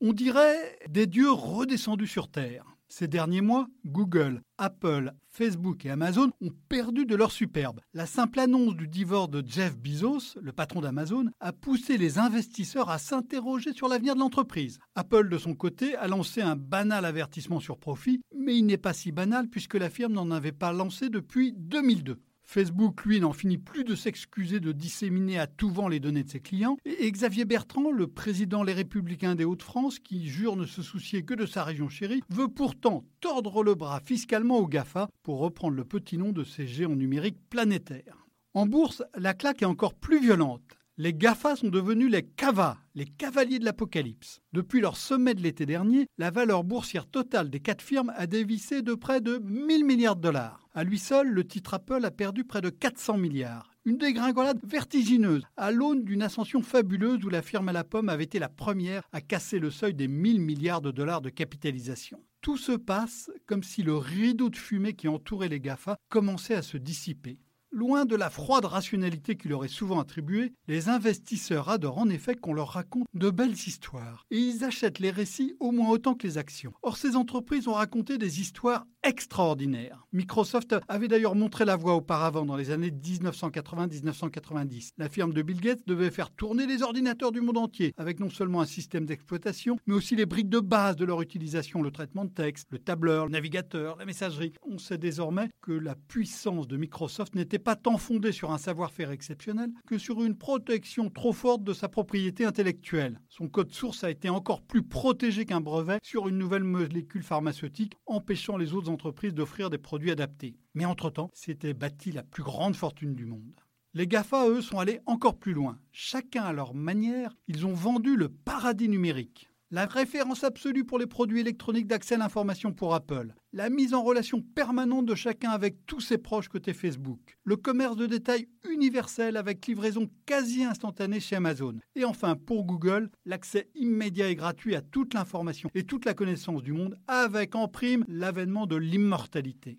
On 0.00 0.12
dirait 0.12 0.78
des 0.88 1.08
dieux 1.08 1.32
redescendus 1.32 2.06
sur 2.06 2.30
Terre. 2.30 2.64
Ces 2.86 3.08
derniers 3.08 3.40
mois, 3.40 3.66
Google, 3.84 4.42
Apple, 4.56 5.12
Facebook 5.28 5.84
et 5.84 5.90
Amazon 5.90 6.30
ont 6.40 6.52
perdu 6.68 7.04
de 7.04 7.16
leur 7.16 7.32
superbe. 7.32 7.80
La 7.92 8.06
simple 8.06 8.38
annonce 8.38 8.76
du 8.76 8.86
divorce 8.86 9.28
de 9.28 9.42
Jeff 9.44 9.76
Bezos, 9.76 10.38
le 10.40 10.52
patron 10.52 10.80
d'Amazon, 10.80 11.26
a 11.40 11.52
poussé 11.52 11.98
les 11.98 12.18
investisseurs 12.18 12.90
à 12.90 12.98
s'interroger 12.98 13.72
sur 13.72 13.88
l'avenir 13.88 14.14
de 14.14 14.20
l'entreprise. 14.20 14.78
Apple, 14.94 15.28
de 15.28 15.36
son 15.36 15.56
côté, 15.56 15.96
a 15.96 16.06
lancé 16.06 16.42
un 16.42 16.54
banal 16.54 17.04
avertissement 17.04 17.58
sur 17.58 17.76
profit, 17.76 18.20
mais 18.32 18.56
il 18.56 18.66
n'est 18.66 18.78
pas 18.78 18.92
si 18.92 19.10
banal 19.10 19.48
puisque 19.48 19.74
la 19.74 19.90
firme 19.90 20.12
n'en 20.12 20.30
avait 20.30 20.52
pas 20.52 20.72
lancé 20.72 21.08
depuis 21.08 21.52
2002. 21.54 22.20
Facebook, 22.50 23.04
lui, 23.04 23.20
n'en 23.20 23.34
finit 23.34 23.58
plus 23.58 23.84
de 23.84 23.94
s'excuser 23.94 24.58
de 24.58 24.72
disséminer 24.72 25.38
à 25.38 25.46
tout 25.46 25.68
vent 25.68 25.86
les 25.86 26.00
données 26.00 26.24
de 26.24 26.30
ses 26.30 26.40
clients. 26.40 26.78
Et 26.86 27.12
Xavier 27.12 27.44
Bertrand, 27.44 27.90
le 27.90 28.06
président 28.06 28.62
Les 28.62 28.72
Républicains 28.72 29.34
des 29.34 29.44
Hauts-de-France, 29.44 29.98
qui 29.98 30.26
jure 30.28 30.56
ne 30.56 30.64
se 30.64 30.80
soucier 30.80 31.24
que 31.24 31.34
de 31.34 31.44
sa 31.44 31.62
région 31.62 31.90
chérie, 31.90 32.22
veut 32.30 32.48
pourtant 32.48 33.04
tordre 33.20 33.62
le 33.62 33.74
bras 33.74 34.00
fiscalement 34.00 34.56
aux 34.56 34.66
GAFA 34.66 35.10
pour 35.22 35.40
reprendre 35.40 35.76
le 35.76 35.84
petit 35.84 36.16
nom 36.16 36.32
de 36.32 36.42
ces 36.42 36.66
géants 36.66 36.96
numériques 36.96 37.50
planétaires. 37.50 38.26
En 38.54 38.64
bourse, 38.64 39.02
la 39.14 39.34
claque 39.34 39.60
est 39.60 39.66
encore 39.66 39.92
plus 39.92 40.18
violente. 40.18 40.62
Les 40.96 41.12
GAFA 41.12 41.54
sont 41.54 41.68
devenus 41.68 42.10
les 42.10 42.24
CAVA, 42.24 42.78
les 42.94 43.04
cavaliers 43.04 43.58
de 43.58 43.66
l'apocalypse. 43.66 44.40
Depuis 44.54 44.80
leur 44.80 44.96
sommet 44.96 45.34
de 45.34 45.42
l'été 45.42 45.66
dernier, 45.66 46.06
la 46.16 46.30
valeur 46.30 46.64
boursière 46.64 47.06
totale 47.06 47.50
des 47.50 47.60
quatre 47.60 47.82
firmes 47.82 48.12
a 48.16 48.26
dévissé 48.26 48.80
de 48.80 48.94
près 48.94 49.20
de 49.20 49.38
1000 49.44 49.84
milliards 49.84 50.16
de 50.16 50.22
dollars. 50.22 50.67
À 50.78 50.84
lui 50.84 51.00
seul, 51.00 51.28
le 51.28 51.44
titre 51.44 51.74
Apple 51.74 52.04
a 52.04 52.12
perdu 52.12 52.44
près 52.44 52.60
de 52.60 52.70
400 52.70 53.18
milliards. 53.18 53.74
Une 53.84 53.98
dégringolade 53.98 54.60
vertigineuse, 54.62 55.42
à 55.56 55.72
l'aune 55.72 56.04
d'une 56.04 56.22
ascension 56.22 56.62
fabuleuse 56.62 57.24
où 57.24 57.28
la 57.28 57.42
firme 57.42 57.68
à 57.68 57.72
la 57.72 57.82
pomme 57.82 58.08
avait 58.08 58.22
été 58.22 58.38
la 58.38 58.48
première 58.48 59.02
à 59.10 59.20
casser 59.20 59.58
le 59.58 59.72
seuil 59.72 59.92
des 59.92 60.06
1000 60.06 60.40
milliards 60.40 60.80
de 60.80 60.92
dollars 60.92 61.20
de 61.20 61.30
capitalisation. 61.30 62.22
Tout 62.42 62.56
se 62.56 62.70
passe 62.70 63.28
comme 63.46 63.64
si 63.64 63.82
le 63.82 63.96
rideau 63.96 64.50
de 64.50 64.56
fumée 64.56 64.92
qui 64.92 65.08
entourait 65.08 65.48
les 65.48 65.58
GAFA 65.58 65.96
commençait 66.08 66.54
à 66.54 66.62
se 66.62 66.76
dissiper. 66.76 67.40
Loin 67.70 68.06
de 68.06 68.16
la 68.16 68.30
froide 68.30 68.64
rationalité 68.64 69.36
qui 69.36 69.48
leur 69.48 69.62
est 69.62 69.68
souvent 69.68 70.00
attribuée, 70.00 70.54
les 70.68 70.88
investisseurs 70.88 71.68
adorent 71.68 71.98
en 71.98 72.08
effet 72.08 72.34
qu'on 72.34 72.54
leur 72.54 72.68
raconte 72.68 73.06
de 73.12 73.28
belles 73.28 73.52
histoires. 73.52 74.24
Et 74.30 74.38
ils 74.38 74.64
achètent 74.64 75.00
les 75.00 75.10
récits 75.10 75.54
au 75.60 75.70
moins 75.70 75.90
autant 75.90 76.14
que 76.14 76.26
les 76.26 76.38
actions. 76.38 76.72
Or, 76.82 76.96
ces 76.96 77.14
entreprises 77.14 77.68
ont 77.68 77.74
raconté 77.74 78.16
des 78.16 78.40
histoires 78.40 78.86
extraordinaires. 79.02 80.06
Microsoft 80.12 80.76
avait 80.88 81.08
d'ailleurs 81.08 81.34
montré 81.34 81.66
la 81.66 81.76
voie 81.76 81.94
auparavant 81.94 82.46
dans 82.46 82.56
les 82.56 82.70
années 82.70 82.90
1980-1990. 82.90 84.90
La 84.96 85.10
firme 85.10 85.34
de 85.34 85.42
Bill 85.42 85.60
Gates 85.60 85.86
devait 85.86 86.10
faire 86.10 86.30
tourner 86.30 86.66
les 86.66 86.82
ordinateurs 86.82 87.32
du 87.32 87.42
monde 87.42 87.58
entier, 87.58 87.92
avec 87.98 88.18
non 88.18 88.30
seulement 88.30 88.62
un 88.62 88.66
système 88.66 89.04
d'exploitation, 89.04 89.76
mais 89.86 89.94
aussi 89.94 90.16
les 90.16 90.26
briques 90.26 90.48
de 90.48 90.60
base 90.60 90.96
de 90.96 91.04
leur 91.04 91.20
utilisation, 91.20 91.82
le 91.82 91.90
traitement 91.90 92.24
de 92.24 92.30
texte, 92.30 92.68
le 92.70 92.78
tableur, 92.78 93.26
le 93.26 93.32
navigateur, 93.32 93.96
la 93.96 94.06
messagerie. 94.06 94.54
On 94.66 94.78
sait 94.78 94.98
désormais 94.98 95.50
que 95.60 95.72
la 95.72 95.94
puissance 95.94 96.66
de 96.66 96.78
Microsoft 96.78 97.34
n'était 97.34 97.57
pas 97.58 97.76
tant 97.76 97.98
fondé 97.98 98.32
sur 98.32 98.50
un 98.50 98.58
savoir-faire 98.58 99.10
exceptionnel 99.10 99.70
que 99.86 99.98
sur 99.98 100.22
une 100.24 100.36
protection 100.36 101.10
trop 101.10 101.32
forte 101.32 101.62
de 101.64 101.72
sa 101.72 101.88
propriété 101.88 102.44
intellectuelle. 102.44 103.20
Son 103.28 103.48
code 103.48 103.72
source 103.72 104.04
a 104.04 104.10
été 104.10 104.28
encore 104.28 104.62
plus 104.62 104.82
protégé 104.82 105.44
qu'un 105.44 105.60
brevet 105.60 105.98
sur 106.02 106.28
une 106.28 106.38
nouvelle 106.38 106.64
molécule 106.64 107.22
pharmaceutique, 107.22 107.96
empêchant 108.06 108.56
les 108.56 108.74
autres 108.74 108.90
entreprises 108.90 109.34
d'offrir 109.34 109.70
des 109.70 109.78
produits 109.78 110.10
adaptés. 110.10 110.56
Mais 110.74 110.84
entre-temps, 110.84 111.30
c'était 111.34 111.74
bâti 111.74 112.12
la 112.12 112.22
plus 112.22 112.42
grande 112.42 112.76
fortune 112.76 113.14
du 113.14 113.26
monde. 113.26 113.60
Les 113.94 114.06
GAFA, 114.06 114.48
eux, 114.48 114.60
sont 114.60 114.78
allés 114.78 115.00
encore 115.06 115.38
plus 115.38 115.54
loin. 115.54 115.78
Chacun 115.92 116.44
à 116.44 116.52
leur 116.52 116.74
manière, 116.74 117.34
ils 117.48 117.66
ont 117.66 117.72
vendu 117.72 118.16
le 118.16 118.28
paradis 118.28 118.88
numérique 118.88 119.47
la 119.70 119.84
référence 119.86 120.44
absolue 120.44 120.84
pour 120.84 120.98
les 120.98 121.06
produits 121.06 121.40
électroniques 121.40 121.86
d'accès 121.86 122.14
à 122.14 122.18
l'information 122.18 122.72
pour 122.72 122.94
Apple, 122.94 123.34
la 123.52 123.68
mise 123.68 123.92
en 123.92 124.02
relation 124.02 124.40
permanente 124.40 125.04
de 125.04 125.14
chacun 125.14 125.50
avec 125.50 125.84
tous 125.86 126.00
ses 126.00 126.16
proches 126.16 126.48
côté 126.48 126.72
Facebook, 126.72 127.36
le 127.44 127.56
commerce 127.56 127.96
de 127.96 128.06
détail 128.06 128.48
universel 128.70 129.36
avec 129.36 129.66
livraison 129.66 130.08
quasi 130.24 130.64
instantanée 130.64 131.20
chez 131.20 131.36
Amazon, 131.36 131.74
et 131.96 132.04
enfin 132.04 132.34
pour 132.34 132.64
Google, 132.64 133.10
l'accès 133.26 133.68
immédiat 133.74 134.28
et 134.30 134.36
gratuit 134.36 134.74
à 134.74 134.80
toute 134.80 135.12
l'information 135.12 135.70
et 135.74 135.84
toute 135.84 136.06
la 136.06 136.14
connaissance 136.14 136.62
du 136.62 136.72
monde 136.72 136.96
avec 137.06 137.54
en 137.54 137.68
prime 137.68 138.04
l'avènement 138.08 138.66
de 138.66 138.76
l'immortalité. 138.76 139.78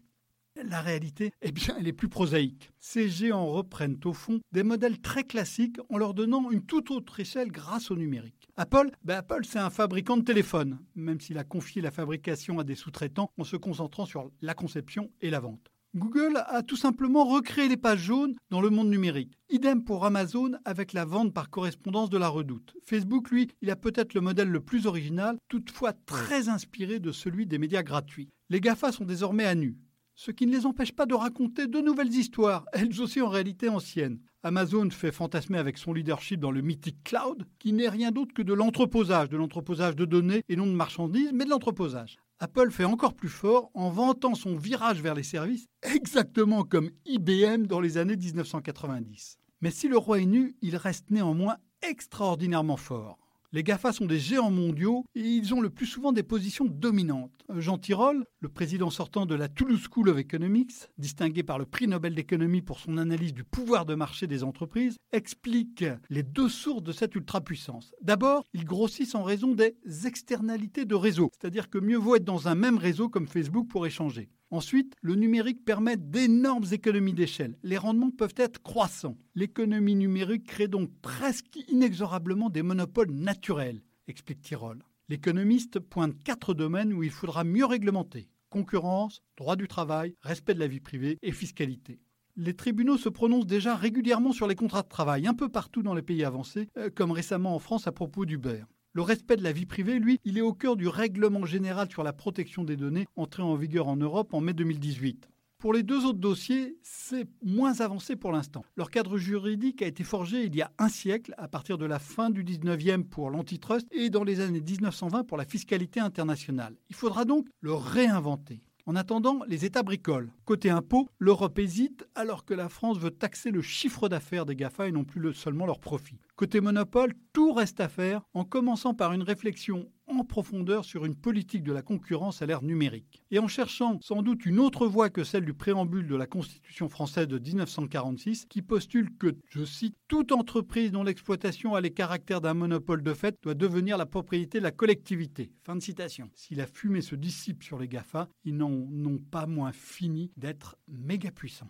La 0.65 0.81
réalité, 0.81 1.31
eh 1.41 1.51
bien, 1.51 1.75
elle 1.79 1.87
est 1.87 1.93
plus 1.93 2.09
prosaïque. 2.09 2.69
Ces 2.79 3.09
géants 3.09 3.47
reprennent 3.47 3.99
au 4.03 4.13
fond 4.13 4.39
des 4.51 4.63
modèles 4.63 4.99
très 4.99 5.23
classiques 5.23 5.77
en 5.89 5.97
leur 5.97 6.13
donnant 6.13 6.51
une 6.51 6.65
toute 6.65 6.91
autre 6.91 7.19
échelle 7.19 7.51
grâce 7.51 7.91
au 7.91 7.95
numérique. 7.95 8.49
Apple, 8.57 8.91
ben 9.03 9.17
Apple 9.17 9.45
c'est 9.45 9.59
un 9.59 9.69
fabricant 9.69 10.17
de 10.17 10.23
téléphones, 10.23 10.79
même 10.95 11.21
s'il 11.21 11.37
a 11.37 11.43
confié 11.43 11.81
la 11.81 11.91
fabrication 11.91 12.59
à 12.59 12.63
des 12.63 12.75
sous-traitants 12.75 13.31
en 13.37 13.43
se 13.43 13.55
concentrant 13.55 14.05
sur 14.05 14.31
la 14.41 14.53
conception 14.53 15.09
et 15.21 15.29
la 15.29 15.39
vente. 15.39 15.71
Google 15.95 16.43
a 16.45 16.61
tout 16.61 16.75
simplement 16.75 17.25
recréé 17.25 17.67
les 17.67 17.77
pages 17.77 18.03
jaunes 18.03 18.35
dans 18.51 18.61
le 18.61 18.69
monde 18.69 18.89
numérique. 18.89 19.39
Idem 19.49 19.83
pour 19.83 20.05
Amazon 20.05 20.51
avec 20.65 20.93
la 20.93 21.05
vente 21.05 21.33
par 21.33 21.49
correspondance 21.49 22.11
de 22.11 22.17
la 22.17 22.27
redoute. 22.27 22.75
Facebook, 22.85 23.31
lui, 23.31 23.49
il 23.61 23.71
a 23.71 23.75
peut-être 23.75 24.13
le 24.13 24.21
modèle 24.21 24.49
le 24.49 24.59
plus 24.59 24.85
original, 24.85 25.37
toutefois 25.47 25.93
très 25.93 26.47
inspiré 26.47 26.99
de 26.99 27.11
celui 27.11 27.47
des 27.47 27.57
médias 27.57 27.81
gratuits. 27.81 28.29
Les 28.49 28.61
GAFA 28.61 28.91
sont 28.91 29.05
désormais 29.05 29.45
à 29.45 29.55
nu 29.55 29.77
ce 30.19 30.31
qui 30.31 30.45
ne 30.45 30.51
les 30.51 30.65
empêche 30.65 30.91
pas 30.91 31.05
de 31.05 31.13
raconter 31.13 31.67
de 31.67 31.79
nouvelles 31.79 32.13
histoires, 32.13 32.65
elles 32.73 33.01
aussi 33.01 33.21
en 33.21 33.29
réalité 33.29 33.69
anciennes. 33.69 34.19
Amazon 34.43 34.89
fait 34.89 35.13
fantasmer 35.13 35.57
avec 35.57 35.77
son 35.77 35.93
leadership 35.93 36.41
dans 36.41 36.51
le 36.51 36.59
mythique 36.59 37.01
cloud, 37.05 37.47
qui 37.57 37.71
n'est 37.71 37.87
rien 37.87 38.11
d'autre 38.11 38.33
que 38.33 38.41
de 38.41 38.53
l'entreposage, 38.53 39.29
de 39.29 39.37
l'entreposage 39.37 39.95
de 39.95 40.03
données 40.03 40.43
et 40.49 40.57
non 40.57 40.65
de 40.65 40.73
marchandises, 40.73 41.31
mais 41.33 41.45
de 41.45 41.49
l'entreposage. 41.49 42.17
Apple 42.39 42.69
fait 42.69 42.83
encore 42.83 43.13
plus 43.13 43.29
fort 43.29 43.71
en 43.73 43.91
vantant 43.91 44.35
son 44.35 44.57
virage 44.57 45.01
vers 45.01 45.15
les 45.15 45.23
services, 45.23 45.67
exactement 45.83 46.63
comme 46.63 46.91
IBM 47.05 47.65
dans 47.65 47.79
les 47.79 47.97
années 47.97 48.17
1990. 48.17 49.37
Mais 49.61 49.71
si 49.71 49.87
le 49.87 49.97
roi 49.97 50.19
est 50.19 50.25
nu, 50.25 50.53
il 50.61 50.75
reste 50.75 51.11
néanmoins 51.11 51.55
extraordinairement 51.81 52.77
fort. 52.77 53.28
Les 53.51 53.63
GAFA 53.63 53.93
sont 53.93 54.05
des 54.05 54.19
géants 54.19 54.51
mondiaux 54.51 55.05
et 55.15 55.21
ils 55.21 55.55
ont 55.55 55.61
le 55.61 55.71
plus 55.71 55.87
souvent 55.87 56.11
des 56.11 56.21
positions 56.21 56.65
dominantes. 56.65 57.31
Jean 57.57 57.79
Tirole, 57.79 58.25
le 58.41 58.49
président 58.49 58.91
sortant 58.91 59.25
de 59.25 59.33
la 59.33 59.47
Toulouse 59.47 59.87
School 59.91 60.09
of 60.09 60.19
Economics, 60.19 60.87
distingué 60.99 61.41
par 61.41 61.57
le 61.57 61.65
prix 61.65 61.87
Nobel 61.87 62.13
d'économie 62.13 62.61
pour 62.61 62.79
son 62.79 62.99
analyse 62.99 63.33
du 63.33 63.43
pouvoir 63.43 63.87
de 63.87 63.95
marché 63.95 64.27
des 64.27 64.43
entreprises, 64.43 64.97
explique 65.11 65.83
les 66.11 66.21
deux 66.21 66.47
sources 66.47 66.83
de 66.83 66.91
cette 66.91 67.15
ultra-puissance. 67.15 67.91
D'abord, 68.03 68.43
ils 68.53 68.65
grossissent 68.65 69.15
en 69.15 69.23
raison 69.23 69.55
des 69.55 69.75
externalités 70.05 70.85
de 70.85 70.93
réseau, 70.93 71.31
c'est-à-dire 71.41 71.71
que 71.71 71.79
mieux 71.79 71.97
vaut 71.97 72.17
être 72.17 72.23
dans 72.23 72.49
un 72.49 72.55
même 72.55 72.77
réseau 72.77 73.09
comme 73.09 73.27
Facebook 73.27 73.67
pour 73.67 73.87
échanger. 73.87 74.29
Ensuite, 74.51 74.95
le 75.01 75.15
numérique 75.15 75.63
permet 75.63 75.97
d'énormes 75.97 76.65
économies 76.71 77.13
d'échelle. 77.13 77.57
Les 77.63 77.77
rendements 77.77 78.11
peuvent 78.11 78.33
être 78.35 78.61
croissants. 78.63 79.17
L'économie 79.35 79.95
numérique 79.95 80.47
crée 80.47 80.67
donc 80.67 80.89
presque 81.01 81.59
inexorablement 81.67 82.49
des 82.49 82.63
monopoles 82.63 83.11
naturels, 83.11 83.83
explique 84.07 84.41
Tirole. 84.41 84.83
L'économiste 85.07 85.79
pointe 85.79 86.15
quatre 86.23 86.53
domaines 86.53 86.93
où 86.93 87.03
il 87.03 87.11
faudra 87.11 87.43
mieux 87.43 87.65
réglementer 87.65 88.29
concurrence, 88.49 89.21
droit 89.37 89.55
du 89.55 89.67
travail, 89.67 90.15
respect 90.21 90.53
de 90.53 90.59
la 90.59 90.67
vie 90.67 90.79
privée 90.79 91.17
et 91.21 91.31
fiscalité. 91.31 91.99
Les 92.35 92.55
tribunaux 92.55 92.97
se 92.97 93.09
prononcent 93.09 93.45
déjà 93.45 93.75
régulièrement 93.75 94.31
sur 94.31 94.47
les 94.47 94.55
contrats 94.55 94.81
de 94.81 94.87
travail, 94.87 95.27
un 95.27 95.33
peu 95.33 95.49
partout 95.49 95.83
dans 95.83 95.93
les 95.93 96.01
pays 96.01 96.23
avancés, 96.23 96.69
euh, 96.77 96.89
comme 96.89 97.11
récemment 97.11 97.55
en 97.55 97.59
France 97.59 97.87
à 97.87 97.91
propos 97.91 98.25
d'Uber. 98.25 98.63
Le 98.93 99.03
respect 99.03 99.35
de 99.35 99.43
la 99.43 99.51
vie 99.51 99.67
privée, 99.67 99.99
lui, 99.99 100.19
il 100.25 100.39
est 100.39 100.41
au 100.41 100.51
cœur 100.51 100.75
du 100.75 100.87
règlement 100.87 101.45
général 101.45 101.91
sur 101.91 102.01
la 102.01 102.11
protection 102.11 102.63
des 102.63 102.75
données 102.75 103.05
entré 103.15 103.43
en 103.43 103.53
vigueur 103.53 103.87
en 103.87 103.95
Europe 103.95 104.33
en 104.33 104.41
mai 104.41 104.53
2018. 104.53 105.29
Pour 105.59 105.73
les 105.73 105.83
deux 105.83 106.05
autres 106.05 106.17
dossiers, 106.17 106.75
c'est 106.81 107.27
moins 107.43 107.81
avancé 107.81 108.15
pour 108.15 108.31
l'instant. 108.31 108.65
Leur 108.77 108.89
cadre 108.89 109.19
juridique 109.19 109.83
a 109.83 109.85
été 109.85 110.03
forgé 110.03 110.43
il 110.45 110.55
y 110.55 110.63
a 110.63 110.71
un 110.79 110.89
siècle, 110.89 111.35
à 111.37 111.47
partir 111.47 111.77
de 111.77 111.85
la 111.85 111.99
fin 111.99 112.31
du 112.31 112.43
19e 112.43 113.03
pour 113.03 113.29
l'antitrust 113.29 113.85
et 113.91 114.09
dans 114.09 114.23
les 114.23 114.39
années 114.39 114.61
1920 114.61 115.23
pour 115.23 115.37
la 115.37 115.45
fiscalité 115.45 115.99
internationale. 115.99 116.75
Il 116.89 116.95
faudra 116.95 117.25
donc 117.25 117.45
le 117.61 117.73
réinventer. 117.73 118.63
En 118.87 118.95
attendant, 118.95 119.41
les 119.47 119.65
États 119.65 119.83
bricolent. 119.83 120.31
Côté 120.45 120.71
impôts, 120.71 121.07
l'Europe 121.19 121.59
hésite 121.59 122.07
alors 122.15 122.43
que 122.43 122.55
la 122.55 122.69
France 122.69 122.97
veut 122.97 123.11
taxer 123.11 123.51
le 123.51 123.61
chiffre 123.61 124.09
d'affaires 124.09 124.47
des 124.47 124.55
GAFA 124.55 124.87
et 124.87 124.91
non 124.91 125.03
plus 125.03 125.31
seulement 125.35 125.67
leurs 125.67 125.79
profits. 125.79 126.17
Côté 126.39 126.61
monopole, 126.61 127.15
tout 127.33 127.51
reste 127.51 127.81
à 127.81 127.89
faire 127.89 128.21
en 128.33 128.45
commençant 128.45 128.93
par 128.93 129.11
une 129.11 129.23
réflexion 129.23 129.91
en 130.07 130.23
profondeur 130.23 130.85
sur 130.85 131.03
une 131.03 131.17
politique 131.17 131.63
de 131.63 131.73
la 131.73 131.81
concurrence 131.81 132.41
à 132.41 132.45
l'ère 132.45 132.63
numérique. 132.63 133.21
Et 133.29 133.39
en 133.39 133.49
cherchant 133.49 133.99
sans 133.99 134.21
doute 134.21 134.45
une 134.45 134.57
autre 134.57 134.87
voie 134.87 135.09
que 135.09 135.25
celle 135.25 135.43
du 135.43 135.53
préambule 135.53 136.07
de 136.07 136.15
la 136.15 136.27
Constitution 136.27 136.87
française 136.87 137.27
de 137.27 137.37
1946 137.37 138.45
qui 138.45 138.61
postule 138.61 139.09
que, 139.17 139.35
je 139.49 139.65
cite, 139.65 139.97
toute 140.07 140.31
entreprise 140.31 140.93
dont 140.93 141.03
l'exploitation 141.03 141.75
a 141.75 141.81
les 141.81 141.91
caractères 141.91 142.39
d'un 142.39 142.53
monopole 142.53 143.03
de 143.03 143.13
fait 143.13 143.35
doit 143.43 143.53
devenir 143.53 143.97
la 143.97 144.05
propriété 144.05 144.59
de 144.59 144.63
la 144.63 144.71
collectivité. 144.71 145.51
Fin 145.65 145.75
de 145.75 145.81
citation. 145.81 146.29
Si 146.35 146.55
la 146.55 146.67
fumée 146.67 147.01
se 147.01 147.15
dissipe 147.15 147.63
sur 147.63 147.79
les 147.79 147.89
GAFA, 147.89 148.29
ils 148.45 148.55
n'en 148.55 148.71
ont 148.71 149.19
pas 149.29 149.45
moins 149.45 149.73
fini 149.73 150.31
d'être 150.37 150.77
méga 150.87 151.31
puissants. 151.31 151.69